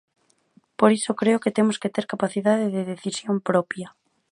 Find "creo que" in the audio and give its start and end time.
1.21-1.55